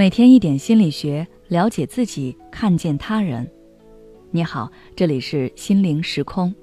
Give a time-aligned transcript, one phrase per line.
[0.00, 3.46] 每天一点心理学，了解自己，看见他人。
[4.30, 6.54] 你好，这里是心灵时空。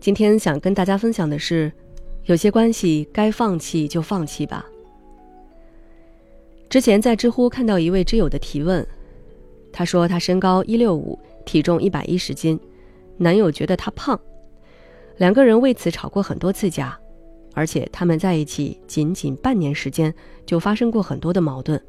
[0.00, 1.70] 今天想跟大家分享的是，
[2.24, 4.64] 有些关系该放弃就放弃吧。
[6.70, 8.88] 之前在知乎看到一位知友的提问，
[9.70, 12.58] 他说他身高一六五，体重一百一十斤，
[13.18, 14.18] 男友觉得他胖，
[15.18, 16.98] 两个人为此吵过很多次架。
[17.58, 20.14] 而且他们在一起仅仅半年时间，
[20.46, 21.82] 就发生过很多的矛盾，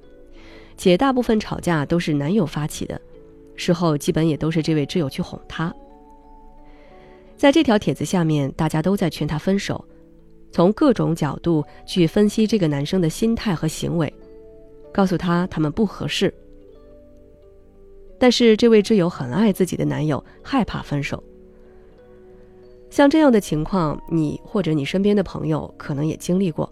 [0.76, 3.00] 且大部分吵架都是男友发起的，
[3.56, 5.72] 事后基本也都是这位挚友去哄他。
[7.38, 9.86] 在这条帖子下面，大家都在劝他分手，
[10.52, 14.12] 从各种角度去分析这个男生的心态和行为，
[14.92, 16.34] 告诉他他们不合适。
[18.18, 21.24] 但是这位挚友很爱自己的男友，害怕分手。
[22.90, 26.72] 像这样的情况，你或者你身边的朋友可能也经历过。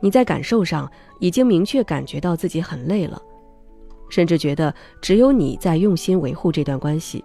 [0.00, 3.20] 你在感受上已经明确感觉到自己很累了，
[4.08, 7.24] 甚至觉得只有你在用心维护这段关系，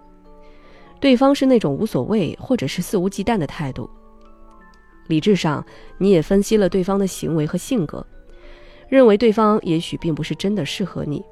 [0.98, 3.88] 对方是那种无所谓或者是肆无忌惮的态度。
[5.06, 5.64] 理智上，
[5.98, 8.04] 你也分析了对方的行为和性格，
[8.88, 11.22] 认为对方也许并不是真的适合你，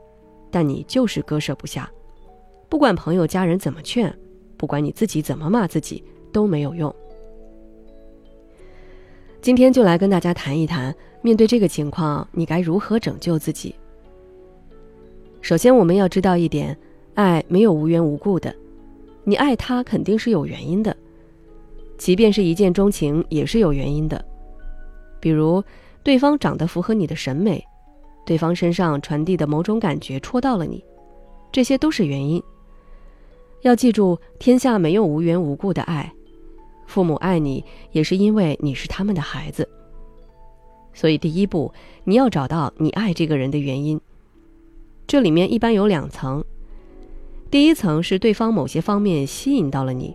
[0.50, 1.90] 但你就是割舍不下。
[2.68, 4.14] 不管朋友家人怎么劝，
[4.56, 6.04] 不管你自己怎么骂自己。
[6.32, 6.94] 都没有用。
[9.40, 13.74] 今天就来跟大家谈一谈，面对这个情况，你该如何拯救自己。
[15.40, 16.76] 首先，我们要知道一点，
[17.14, 18.54] 爱没有无缘无故的，
[19.24, 20.96] 你爱他肯定是有原因的，
[21.98, 24.24] 即便是一见钟情也是有原因的。
[25.18, 25.62] 比如，
[26.04, 27.60] 对方长得符合你的审美，
[28.24, 30.84] 对方身上传递的某种感觉戳到了你，
[31.50, 32.40] 这些都是原因。
[33.62, 36.12] 要记住，天下没有无缘无故的爱。
[36.92, 39.66] 父母爱你，也是因为你是他们的孩子。
[40.92, 41.72] 所以，第一步，
[42.04, 43.98] 你要找到你爱这个人的原因。
[45.06, 46.44] 这里面一般有两层。
[47.50, 50.14] 第一层是对方某些方面吸引到了你，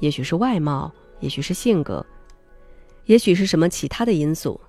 [0.00, 2.04] 也许是外貌，也许是性格，
[3.06, 4.60] 也许是什么其他的因素。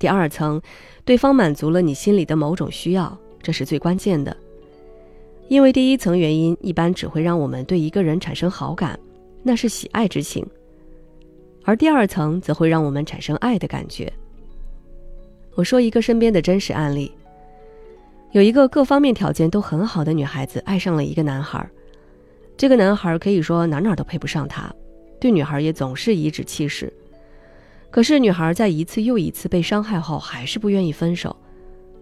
[0.00, 0.60] 第二层，
[1.04, 4.36] 对方满足了你心里的某种需要，这是最关键的。
[5.46, 8.98] 因为第一层原因一般只会让我们对一个人产生好感。
[9.46, 10.44] 那是喜爱之情，
[11.64, 14.10] 而第二层则会让我们产生爱的感觉。
[15.54, 17.12] 我说一个身边的真实案例：
[18.32, 21.64] 有一个各方面条件都很好的女孩子爱上了一个男孩，
[22.56, 24.74] 这个男孩可以说哪哪都配不上她，
[25.20, 26.90] 对女孩也总是颐指气使。
[27.90, 31.36] 可是女孩在一次又一次被伤害后，还是不愿意分手。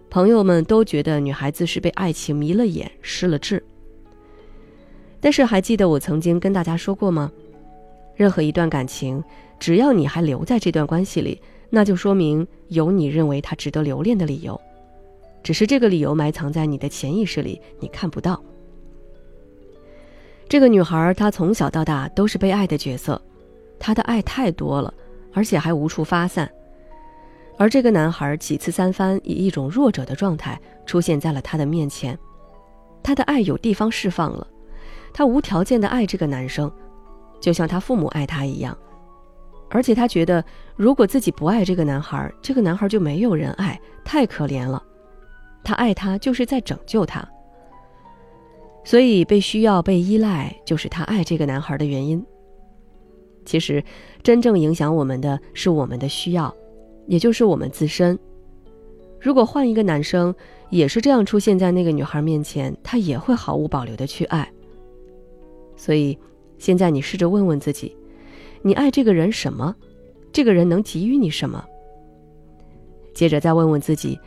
[0.09, 3.63] 朋友们都觉得女孩子是被爱情迷了眼，失了智。
[5.23, 7.31] 但是还记得我曾经跟大家说过吗？
[8.13, 9.23] 任何一段感情，
[9.57, 14.59] 只要你还留在这段关系里，那就说明有你认为它值得留恋的理由，
[15.41, 18.43] 只是这个理由埋藏在你的潜意识里，你看不到。
[20.49, 23.19] 这个女孩她从小到大都是被爱的角色，
[23.79, 24.93] 她的爱太多了，
[25.31, 26.51] 而且还无处发散，
[27.57, 32.19] 而这个男孩几次三番以一种弱者的状态出现在了她的面前，
[33.01, 34.45] 她的爱有地方释放了。
[35.13, 36.71] 她无条件的爱这个男生，
[37.39, 38.75] 就像他父母爱他一样，
[39.69, 40.43] 而且她觉得，
[40.75, 44.81] 如果自己不爱这个男孩，这个男孩就没有人爱，太可怜了。
[45.63, 47.25] 她爱他就是在拯救他，
[48.83, 52.21] 所以被需要、被依赖，就是她爱这个男孩的原因。
[53.45, 53.83] 其实，
[54.21, 56.53] 真正影响我们的是我们的需要，
[57.07, 58.17] 也就是我们自身。
[59.21, 60.33] 如果换一个男生，
[60.69, 64.51] 也是这样出现在那个女孩面前，他也会毫无保留的去爱。
[65.83, 66.17] 所以，
[66.57, 67.93] 现在你试着问问自己：
[68.61, 69.75] 你爱这个人什么？
[70.31, 71.61] 这个人能给予你什么？
[73.13, 74.17] 接着再问问自己：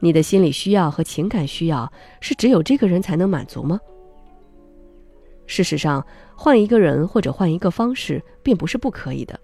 [0.00, 3.78] 你的心理需要和情感需要是只有这个人才能满足吗？
[5.44, 6.02] 事实上，
[6.34, 9.38] 换一个人或者换一个方式，并不是不可以的。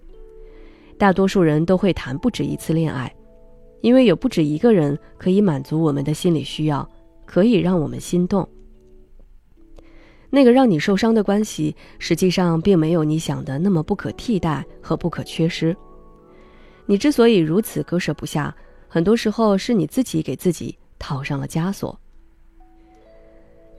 [0.97, 3.15] 大多数人都会谈不止一次恋爱，
[3.83, 6.89] 因为有不止一个人可以满足我们的心理需要，
[7.27, 8.49] 可以让我们心动。
[10.31, 15.77] 那个让你受伤的关系，实际上并没有你想的那么不可替代和不可缺失。
[16.87, 18.55] 你之所以如此割舍不下，
[18.89, 21.99] 很多时候是你自己给自己套上了枷锁。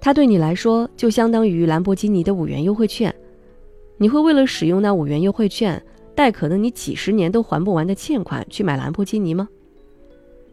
[0.01, 3.13] 它对你来说，就相当于兰博基尼的五元优惠券。
[3.98, 5.84] 你会为了使用那五元优惠券，
[6.16, 9.48] 贷可能你几十年都还不完的欠款去买兰博基尼吗？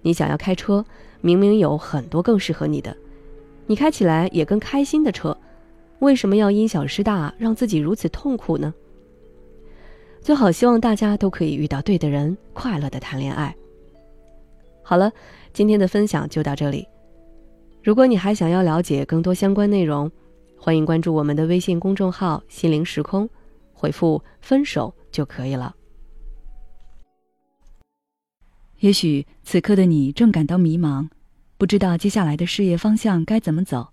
[0.02, 0.84] 你想要开车，
[1.20, 2.96] 明明有很多更适合你的，
[3.66, 5.37] 你开起来也更开心的车。
[6.00, 8.72] 为什么要因小失大，让自己如此痛苦呢？
[10.20, 13.54] 最好希望大家都可以遇到对的人，快乐的谈恋爱。
[14.82, 15.10] 好了，
[15.52, 16.87] 今天的分享就到这里。
[17.82, 20.10] 如果你还想要了解更多相关内容，
[20.58, 23.28] 欢迎关注我们的微信公众号“心灵时空”，
[23.72, 25.75] 回复“分手”就可以了。
[28.81, 31.08] 也许此刻的你正感到迷茫，
[31.56, 33.92] 不知道接下来的事业方向该怎么走；